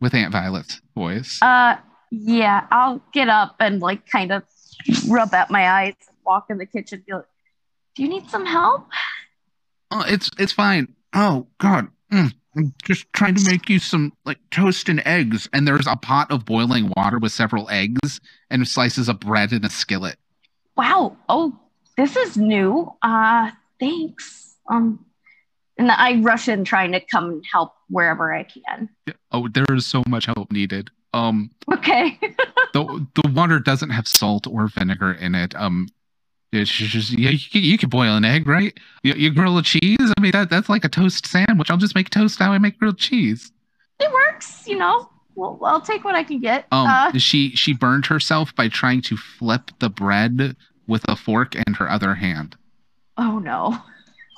[0.00, 1.40] with Aunt Violet's voice.
[1.42, 1.76] Uh,
[2.12, 4.44] yeah, I'll get up and like kind of
[5.08, 7.24] rub at my eyes, walk in the kitchen, be like,
[7.96, 8.86] "Do you need some help?"
[9.90, 10.94] Oh, it's it's fine.
[11.12, 15.48] Oh God, Mm, I'm just trying to make you some like toast and eggs.
[15.52, 19.64] And there's a pot of boiling water with several eggs and slices of bread in
[19.64, 20.16] a skillet.
[20.76, 21.16] Wow.
[21.28, 21.58] Oh,
[21.96, 22.92] this is new.
[23.02, 24.56] Uh, thanks.
[24.70, 25.04] Um,
[25.78, 28.88] and I rush in trying to come help wherever I can.
[29.32, 30.90] Oh, there is so much help needed.
[31.12, 32.18] Um, Okay.
[32.72, 35.54] the the water doesn't have salt or vinegar in it.
[35.54, 35.88] Um,
[36.52, 38.76] it's just yeah, you, can- you can boil an egg, right?
[39.02, 39.98] You, you grill a cheese.
[40.00, 41.70] I mean, that that's like a toast sandwich.
[41.70, 43.50] I'll just make toast how I make grilled cheese.
[44.00, 45.10] it works, you know.
[45.34, 46.66] Well, I'll take what I can get.
[46.72, 50.56] Um, uh, she she burned herself by trying to flip the bread
[50.86, 52.56] with a fork and her other hand.
[53.18, 53.76] oh no.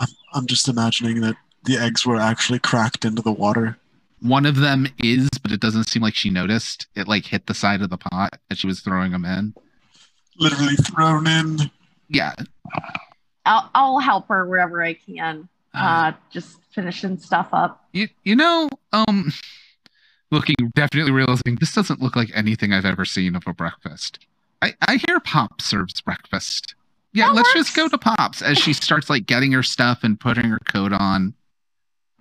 [0.00, 3.76] I'm, I'm just imagining that the eggs were actually cracked into the water.
[4.22, 6.86] One of them is, but it doesn't seem like she noticed.
[6.96, 9.54] It like hit the side of the pot that she was throwing them in.
[10.38, 11.70] Literally thrown in.
[12.08, 12.32] Yeah.
[13.46, 15.48] I'll I'll help her wherever I can.
[15.74, 17.84] Uh, just finishing stuff up.
[17.92, 19.32] you, you know, um,
[20.32, 24.26] looking definitely realizing this doesn't look like anything I've ever seen of a breakfast.
[24.60, 26.74] I, I hear Pop serves breakfast.
[27.12, 30.18] Yeah, That let's just go to Pop's as she starts like getting her stuff and
[30.18, 31.34] putting her coat on.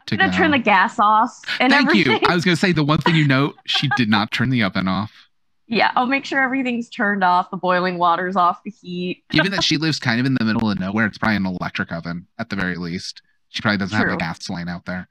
[0.07, 0.37] To I'm gonna go.
[0.37, 2.21] turn the gas off and Thank everything.
[2.21, 2.27] you.
[2.27, 4.87] I was gonna say the one thing you note, she did not turn the oven
[4.87, 5.26] off.
[5.67, 7.51] Yeah, I'll make sure everything's turned off.
[7.51, 9.23] The boiling water's off the heat.
[9.29, 11.91] Given that she lives kind of in the middle of nowhere, it's probably an electric
[11.91, 13.21] oven at the very least.
[13.49, 14.15] She probably doesn't have True.
[14.15, 15.09] a gas line out there.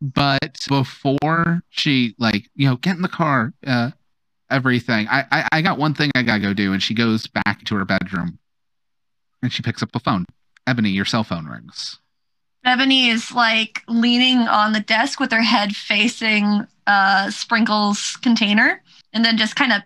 [0.00, 3.90] But before she like, you know, get in the car, uh,
[4.50, 5.08] everything.
[5.08, 7.74] I, I I got one thing I gotta go do, and she goes back to
[7.76, 8.38] her bedroom,
[9.42, 10.24] and she picks up a phone.
[10.66, 11.98] Ebony, your cell phone rings.
[12.64, 19.24] Ebony is like leaning on the desk with her head facing uh, Sprinkle's container and
[19.24, 19.82] then just kind of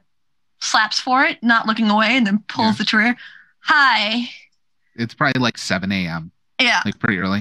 [0.60, 2.78] slaps for it, not looking away, and then pulls Yeah.
[2.78, 3.16] the trigger.
[3.60, 4.28] Hi.
[4.94, 6.30] It's probably like 7 a.m.
[6.60, 6.82] Yeah.
[6.84, 7.40] like pretty early.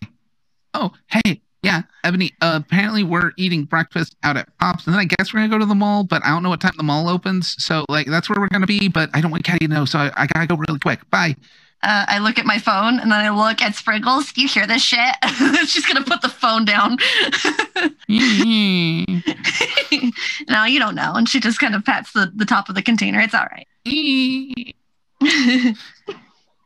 [0.73, 2.31] Oh, hey, yeah, Ebony.
[2.41, 5.59] Uh, apparently, we're eating breakfast out at Pops, and then I guess we're gonna go
[5.59, 6.03] to the mall.
[6.03, 8.65] But I don't know what time the mall opens, so like that's where we're gonna
[8.65, 8.87] be.
[8.87, 11.07] But I don't want Caddy to know, so I, I gotta go really quick.
[11.11, 11.35] Bye.
[11.83, 14.31] Uh, I look at my phone and then I look at Sprinkles.
[14.35, 15.15] You hear this shit?
[15.67, 16.97] She's gonna put the phone down.
[20.49, 21.13] no, you don't know.
[21.15, 23.19] And she just kind of pats the, the top of the container.
[23.19, 23.67] It's all right.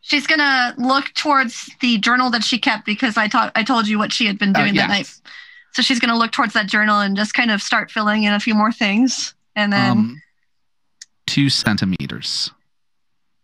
[0.01, 3.97] She's gonna look towards the journal that she kept because I taught I told you
[3.97, 5.11] what she had been Oh, doing that night.
[5.73, 8.39] So she's gonna look towards that journal and just kind of start filling in a
[8.39, 9.33] few more things.
[9.55, 10.21] And then Um,
[11.25, 12.51] two centimeters.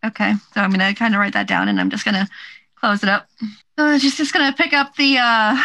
[0.04, 2.28] Okay, so I'm gonna kind of write that down and I'm just gonna
[2.76, 3.28] close it up.
[3.78, 5.56] Uh, she's just gonna pick up the uh,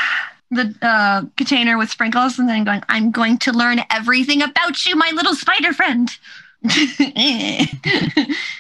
[0.52, 2.82] the uh, container with sprinkles and then going.
[2.90, 6.10] I'm going to learn everything about you, my little spider friend.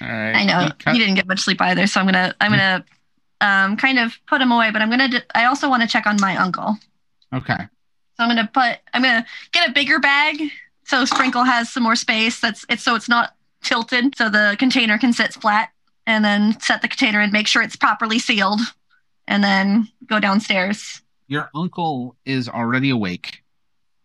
[0.01, 2.85] I know cut- you didn't get much sleep either, so I'm gonna I'm gonna
[3.41, 4.71] um, kind of put him away.
[4.71, 6.77] But I'm gonna d- I also want to check on my uncle.
[7.33, 7.57] Okay.
[8.15, 10.51] So I'm gonna put I'm gonna get a bigger bag
[10.87, 12.39] so Sprinkle has some more space.
[12.39, 13.35] That's it's so it's not
[13.67, 15.69] tilted, so the container can sit flat,
[16.05, 18.61] and then set the container and make sure it's properly sealed,
[19.27, 21.01] and then go downstairs.
[21.27, 23.43] Your uncle is already awake.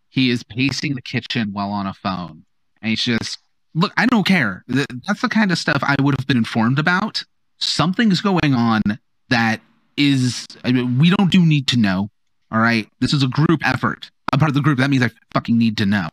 [0.09, 2.45] He is pacing the kitchen while on a phone.
[2.83, 3.39] And he's just,
[3.75, 4.65] look, I don't care.
[4.67, 7.25] That's the kind of stuff I would have been informed about.
[7.59, 8.83] Something's going on
[9.29, 9.61] that
[9.97, 12.11] is, I mean, we don't do need to know.
[12.51, 12.89] All right.
[13.01, 14.11] This is a group effort.
[14.33, 14.79] I'm part of the group.
[14.79, 16.09] That means I fucking need to know.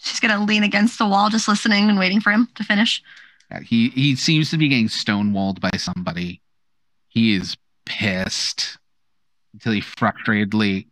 [0.00, 3.02] She's gonna lean against the wall, just listening and waiting for him to finish.
[3.50, 6.40] Yeah, he, he seems to be getting stonewalled by somebody.
[7.08, 8.78] He is pissed
[9.52, 10.86] until he frustratedly,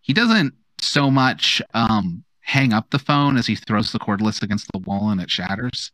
[0.00, 4.68] he doesn't so much um, hang up the phone as he throws the cordless against
[4.72, 5.92] the wall and it shatters.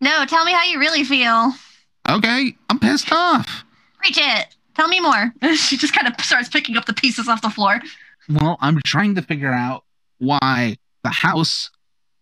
[0.00, 1.52] No, tell me how you really feel.
[2.08, 3.64] Okay, I'm pissed off.
[3.98, 4.54] Preach it.
[4.76, 5.32] Tell me more.
[5.56, 7.80] she just kind of starts picking up the pieces off the floor.
[8.28, 9.84] Well, I'm trying to figure out
[10.18, 11.70] why the house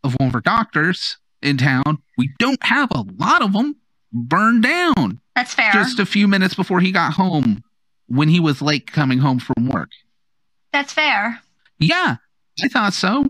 [0.05, 3.77] of one of our doctors in town, we don't have a lot of them,
[4.13, 5.73] burned down That's fair.
[5.73, 7.63] just a few minutes before he got home
[8.07, 9.91] when he was late coming home from work.
[10.73, 11.41] That's fair.
[11.79, 12.17] Yeah,
[12.63, 13.25] I thought so.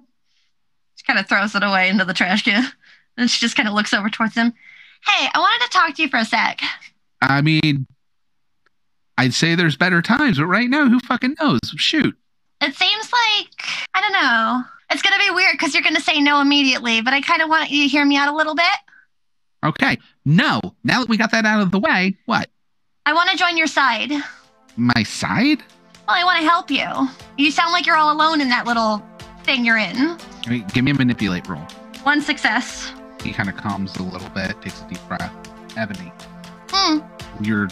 [0.96, 2.64] She kind of throws it away into the trash can.
[3.18, 4.52] And she just kind of looks over towards him.
[5.06, 6.60] Hey, I wanted to talk to you for a sec.
[7.22, 7.86] I mean,
[9.16, 11.60] I'd say there's better times, but right now, who fucking knows?
[11.76, 12.14] Shoot.
[12.60, 14.64] It seems like, I don't know.
[14.90, 17.42] It's going to be weird because you're going to say no immediately, but I kind
[17.42, 18.64] of want you to hear me out a little bit.
[19.64, 19.98] Okay.
[20.24, 20.60] No.
[20.84, 22.48] Now that we got that out of the way, what?
[23.04, 24.12] I want to join your side.
[24.76, 25.58] My side?
[26.06, 27.08] Well, I want to help you.
[27.36, 29.04] You sound like you're all alone in that little
[29.42, 30.16] thing you're in.
[30.72, 31.62] Give me a manipulate roll.
[32.04, 32.92] One success.
[33.22, 35.32] He kind of calms a little bit, takes a deep breath.
[35.76, 36.12] Ebony,
[36.70, 36.98] Hmm,
[37.42, 37.68] you're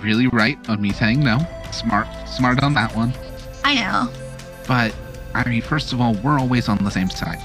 [0.00, 1.38] really right on me saying no.
[1.70, 3.12] Smart, smart on that one.
[3.64, 4.10] I know.
[4.66, 4.94] But
[5.36, 7.38] I mean, first of all, we're always on the same side.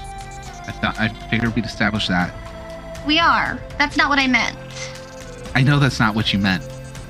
[0.66, 2.32] I thought I figured we'd establish that.
[3.06, 3.60] We are.
[3.78, 4.56] That's not what I meant.
[5.54, 6.62] I know that's not what you meant,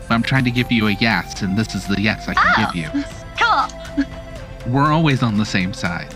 [0.09, 2.55] but I'm trying to give you a yes, and this is the yes I can
[2.57, 2.73] Oh.
[2.73, 3.05] give you.
[3.39, 4.05] Cool.
[4.73, 6.15] We're always on the same side.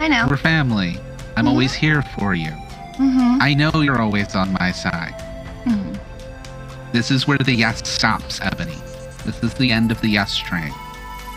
[0.00, 0.26] I know.
[0.28, 0.98] We're family.
[1.36, 1.48] I'm Mhm.
[1.50, 2.50] always here for you.
[2.98, 3.38] Mm-hmm.
[3.40, 5.14] I know you're always on my side.
[5.64, 5.92] hmm
[6.92, 8.76] This is where the yes stops, Ebony.
[9.24, 10.72] This is the end of the yes train.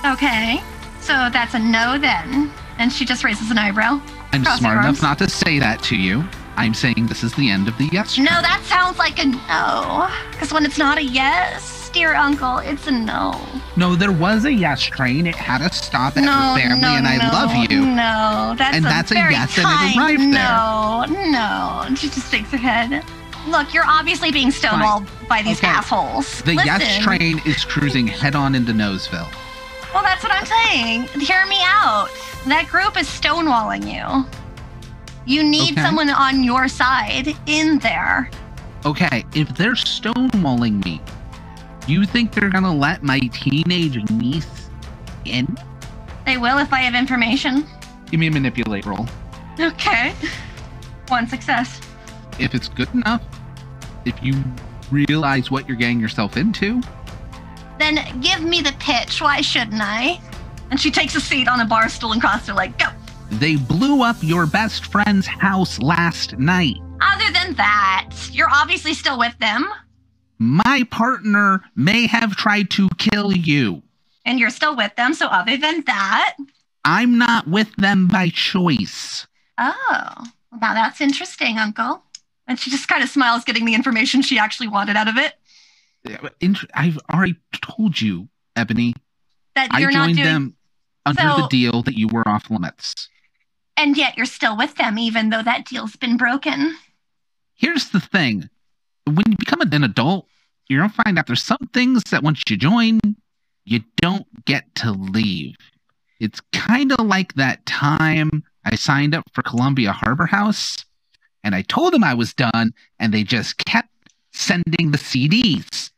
[0.06, 0.62] Okay.
[1.10, 2.52] So that's a no then.
[2.78, 4.00] And she just raises an eyebrow.
[4.32, 6.24] I'm smart enough not to say that to you.
[6.56, 8.26] I'm saying this is the end of the yes train.
[8.26, 10.08] No, that sounds like a no.
[10.30, 13.41] Because when it's not a yes, dear uncle, it's a no.
[13.76, 15.26] No, there was a yes train.
[15.26, 17.80] It had a stop at no, your family, no, and I no, love you.
[17.88, 20.28] No, that's And a that's a yes, and it kind arrived there.
[20.30, 21.95] no, no.
[21.95, 23.04] She just shakes her head.
[23.48, 25.69] Look, you're obviously being stonewalled by these Okay.
[25.69, 26.43] assholes.
[26.43, 29.34] The yes train is cruising head on into Noseville.
[29.93, 31.04] Well, that's what I'm saying.
[31.19, 32.10] Hear me out.
[32.47, 34.25] That group is stonewalling you.
[35.25, 35.82] You need Okay.
[35.82, 38.29] someone on your side in there.
[38.85, 41.02] Okay, if they're stonewalling me,
[41.87, 44.69] you think they're gonna let my teenage niece
[45.25, 45.58] in?
[46.25, 47.65] They will if I have information.
[48.10, 49.08] Give me a manipulate roll.
[49.60, 50.13] Okay.
[51.10, 51.81] One success.
[52.40, 53.21] If it's good enough,
[54.06, 54.42] if you
[54.92, 56.81] realize what you're getting yourself into,
[57.90, 59.19] Then give me the pitch.
[59.19, 60.21] Why shouldn't I?
[60.69, 62.77] And she takes a seat on a bar stool and crosses her leg.
[62.77, 62.85] Go.
[63.31, 66.75] they blew up your best friend's house last night.
[67.02, 69.67] Other than that, you're obviously still with them,
[70.37, 73.81] My partner may have tried to kill you.
[74.23, 75.15] and you're still with them.
[75.15, 76.35] So other than that,
[76.85, 79.25] I'm not with them by choice.
[79.58, 80.25] oh,
[80.62, 82.04] now that's interesting, Uncle.
[82.46, 85.38] And she just kind of smiles, getting the information she actually wanted out of it.
[86.73, 88.93] I've already told you, Ebony.
[89.56, 90.56] That I joined doing, them
[91.06, 93.10] under So- the deal that you were off limits.
[93.77, 96.77] and yet you're still with them, even though that deal's been broken.
[97.56, 98.50] Here's the thing
[99.06, 100.27] when you become an adult,
[100.67, 103.00] you're going to find out there's some things that once you join,
[103.65, 105.56] you don't get to leave.
[106.19, 110.77] It's kind of like that time I signed up for Columbia Harbor House
[111.43, 113.89] and I told them I was done and they just kept
[114.40, 115.92] sending the CDs.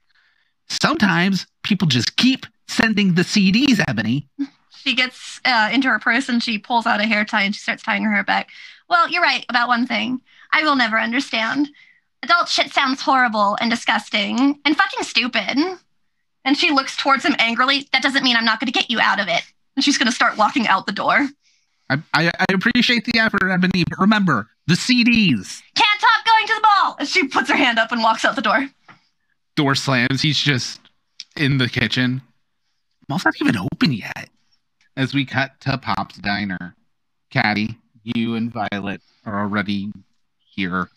[0.67, 4.27] Sometimes people just keep sending the CDs, Ebony.
[4.71, 7.61] She gets uh, into her purse and she pulls out a hair tie and she
[7.61, 8.49] starts tying her hair back.
[8.89, 10.21] Well, you're right about one thing.
[10.51, 11.69] I will never understand.
[12.23, 15.57] Adult shit sounds horrible and disgusting and fucking stupid.
[16.43, 17.87] And she looks towards him angrily.
[17.93, 19.43] That doesn't mean I'm not going to get you out of it.
[19.75, 21.29] And she's going to start walking out the door.
[21.89, 25.61] I, I, I appreciate the effort, Ebony, but remember the CDs.
[25.75, 26.95] Can't stop going to the ball.
[26.99, 28.67] And she puts her hand up and walks out the door.
[29.55, 30.21] door slams.
[30.21, 30.79] He's just
[31.37, 32.21] in the kitchen.
[33.07, 34.29] Mall's not even open yet.
[34.97, 36.75] As we cut to Pop's diner,
[37.29, 39.91] Caddy, you and Violet are already
[40.55, 40.89] here.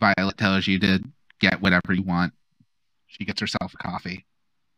[0.00, 1.00] Violet tells you to
[1.40, 2.32] get whatever you want.
[3.06, 4.24] She gets herself a coffee.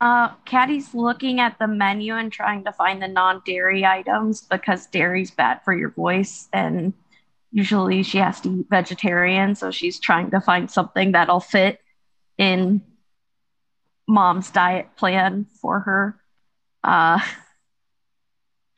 [0.00, 5.30] Uh, Caddy's looking at the menu and trying to find the non-dairy items because dairy's
[5.30, 6.92] bad for your voice, and
[7.53, 11.80] usually she has to eat vegetarian, so she's trying to find something that'll fit
[12.38, 12.82] in
[14.09, 16.16] mom's diet plan for her.
[16.82, 17.20] Uh,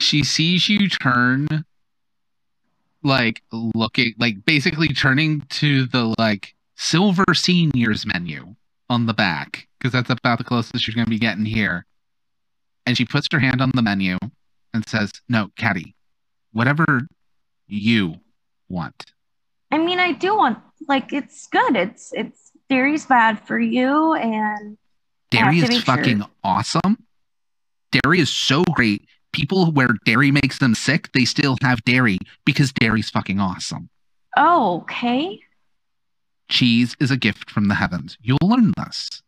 [0.01, 1.64] She sees you turn,
[3.03, 8.55] like looking, like basically turning to the like silver seniors menu
[8.91, 11.87] on the back because that's about the closest you're going to be getting here.
[12.85, 14.18] And she puts her hand on the menu
[14.75, 15.95] and says, "No, Caddy,
[16.53, 17.07] whatever
[17.66, 18.16] you
[18.69, 19.12] want."
[19.71, 20.59] I mean, I do want
[20.89, 21.77] like it's good.
[21.77, 24.77] It's it's dairy's bad for you, and
[25.31, 25.97] Dairy is be sure.
[25.97, 26.99] fucking awesome.
[27.91, 32.73] Dairy is so great people where dairy makes them sick, they still have dairy because
[32.73, 33.91] dairy's fucking awesome.
[34.37, 35.41] Oh, okay.
[36.49, 38.17] Cheese is a gift from the heavens.
[38.23, 39.23] You'll learn this.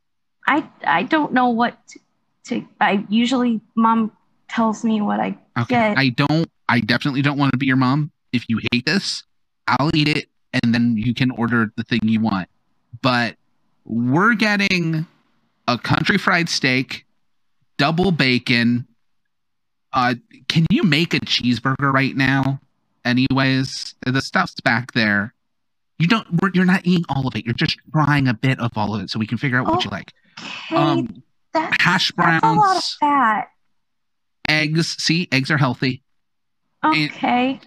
[0.46, 2.00] I I don't know what to.
[2.44, 4.12] to I usually mom
[4.48, 5.74] tells me what I Okay.
[5.74, 8.12] Get- I don't I definitely don't want to be your mom.
[8.32, 9.24] If you hate this,
[9.68, 12.48] I'll eat it and then you can order the thing you want.
[13.02, 13.36] But
[13.84, 15.06] we're getting
[15.68, 17.04] a country fried steak,
[17.78, 18.86] double bacon.
[19.92, 20.14] Uh
[20.48, 22.60] can you make a cheeseburger right now?
[23.04, 25.32] Anyways, the stuff's back there.
[25.98, 27.44] You don't we're, you're not eating all of it.
[27.44, 29.78] You're just trying a bit of all of it so we can figure out what
[29.78, 30.12] Oh, you like.
[30.38, 30.76] okay.
[30.76, 33.48] Um that's, hash that's a lot of fat.
[34.48, 34.96] eggs.
[35.02, 36.02] See, eggs are healthy.
[36.84, 37.52] Okay.
[37.52, 37.66] and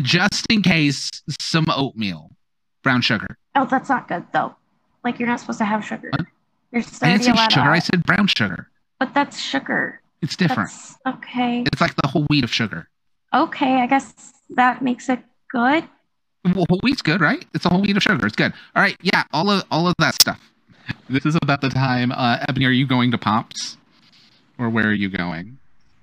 [0.00, 2.30] just in case, some oatmeal,
[2.82, 3.36] brown sugar.
[3.54, 4.54] Oh, that's not good though.
[5.04, 6.10] Like you're not supposed to have sugar.
[6.10, 6.26] What?
[6.72, 7.70] You're I didn't already say allowed sugar.
[7.70, 8.68] I said brown sugar.
[8.98, 10.00] But that's sugar.
[10.22, 10.70] It's different.
[11.04, 11.64] That's okay.
[11.66, 12.88] It's like the whole wheat of sugar.
[13.32, 15.20] Okay, I guess that makes it
[15.50, 15.84] good.
[16.44, 17.44] Well, whole wheat's good, right?
[17.54, 18.26] It's a whole wheat of sugar.
[18.26, 18.52] It's good.
[18.74, 20.40] All right, yeah, all of all of that stuff.
[21.08, 22.12] This is about the time.
[22.12, 23.76] Uh, Ebony, are you going to Pops,
[24.58, 25.58] or where are you going?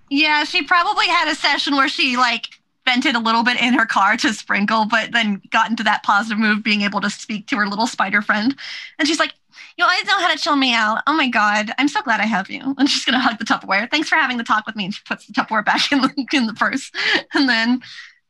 [0.10, 2.50] Yeah, she probably had a session where she like
[2.86, 6.38] vented a little bit in her car to sprinkle, but then got into that positive
[6.38, 8.56] mood, being able to speak to her little spider friend.
[9.00, 9.34] And she's like,
[9.78, 11.02] You always know how to chill me out.
[11.08, 12.76] Oh my God, I'm so glad I have you.
[12.78, 13.90] And she's going to hug the Tupperware.
[13.90, 14.86] Thanks for having the talk with me.
[14.86, 16.92] And she puts the Tupperware back in the, in the purse.
[17.34, 17.82] And then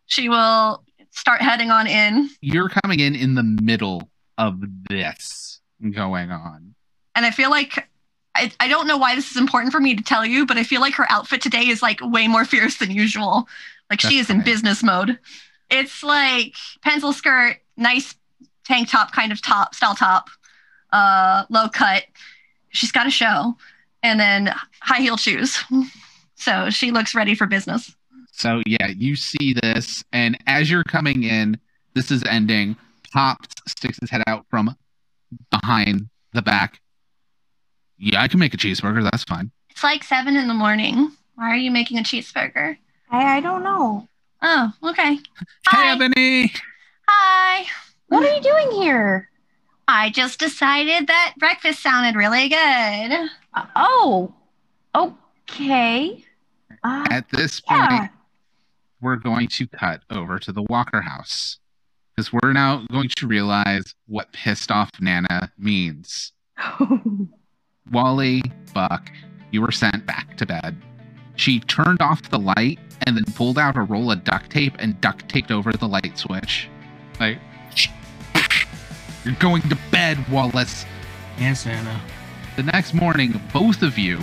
[0.05, 2.29] she will start heading on in.
[2.41, 6.75] You're coming in in the middle of this going on.
[7.15, 7.87] And I feel like.
[8.35, 10.63] I, I don't know why this is important for me to tell you, but I
[10.63, 13.47] feel like her outfit today is like way more fierce than usual.
[13.93, 15.19] Like she is in business mode.
[15.69, 18.15] It's like pencil skirt, nice
[18.65, 20.29] tank top kind of top style top,
[20.91, 22.05] uh, low cut.
[22.69, 23.55] She's got a show,
[24.01, 25.63] and then high heel shoes.
[26.35, 27.95] So she looks ready for business.
[28.31, 31.59] So yeah, you see this, and as you're coming in,
[31.93, 32.75] this is ending.
[33.11, 34.75] Pops sticks his head out from
[35.51, 36.81] behind the back.
[37.99, 39.03] Yeah, I can make a cheeseburger.
[39.03, 39.51] That's fine.
[39.69, 41.11] It's like seven in the morning.
[41.35, 42.77] Why are you making a cheeseburger?
[43.13, 44.07] I I don't know.
[44.41, 45.15] Oh, okay.
[45.15, 45.21] Hey,
[45.67, 45.91] Hi.
[45.93, 46.51] Ebony.
[47.07, 47.65] Hi.
[48.07, 49.29] What are you doing here?
[49.87, 53.29] I just decided that breakfast sounded really good.
[53.53, 54.33] Uh, oh,
[54.95, 56.25] okay.
[56.83, 58.07] Uh, At this point, yeah.
[59.01, 61.59] we're going to cut over to the Walker house
[62.15, 66.31] because we're now going to realize what pissed off Nana means.
[67.91, 68.41] Wally,
[68.73, 69.11] Buck,
[69.51, 70.75] you were sent back to bed.
[71.35, 74.99] She turned off the light and then pulled out a roll of duct tape and
[75.01, 76.69] duct taped over the light switch.
[77.19, 77.37] Like,
[79.23, 80.85] you're going to bed, Wallace.
[81.39, 82.01] Yes, Anna.
[82.55, 84.19] The next morning, both of you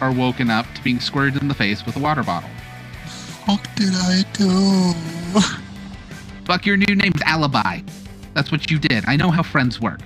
[0.00, 2.50] are woken up to being squirted in the face with a water bottle.
[3.46, 5.40] What did I do?
[6.44, 7.80] Fuck, your new name's Alibi.
[8.34, 9.04] That's what you did.
[9.06, 10.00] I know how friends work.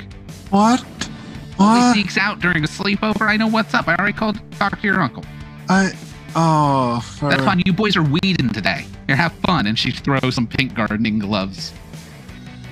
[0.51, 0.80] What?
[0.80, 1.93] He What?
[1.95, 3.28] sneaks out during a sleepover.
[3.28, 3.89] I know what's up.
[3.89, 5.24] I already called to talk to your uncle.
[5.68, 5.93] I.
[6.35, 7.62] Oh, for, That's fine.
[7.66, 8.87] You boys are weeding today.
[9.07, 9.66] Here, have fun.
[9.66, 11.72] And she throws some pink gardening gloves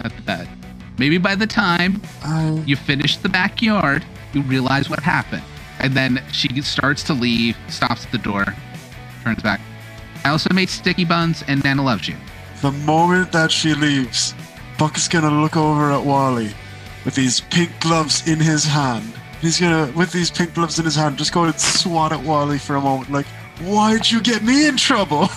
[0.00, 0.48] at the bed.
[0.98, 5.42] Maybe by the time I, you finish the backyard, you realize what happened.
[5.78, 8.44] And then she starts to leave, stops at the door,
[9.24, 9.60] turns back.
[10.24, 12.16] I also made sticky buns, and Nana loves you.
[12.60, 14.34] the moment that she leaves,
[14.78, 16.50] Buck is gonna look over at Wally
[17.06, 19.10] with these pink gloves in his hand.
[19.40, 22.58] He's gonna, with these pink gloves in his hand, just go and swat at Wally
[22.58, 23.26] for a moment, like,
[23.60, 25.28] why'd you get me in trouble?